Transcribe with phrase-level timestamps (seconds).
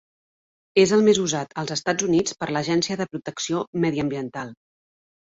[0.83, 4.51] És el més usat als Estats Units per l'Agència de Protecció Mediambiental.